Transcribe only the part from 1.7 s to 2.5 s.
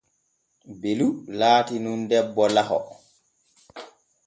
nun debbo